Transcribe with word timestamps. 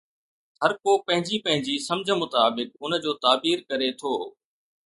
هر 0.61 0.71
ڪو 0.83 0.91
پنهنجي 1.05 1.37
پنهنجي 1.45 1.75
سمجهه 1.87 2.15
مطابق 2.23 2.67
ان 2.83 2.91
جو 3.05 3.11
تعبير 3.23 3.57
ڪري 3.69 3.89
ٿو. 4.01 4.13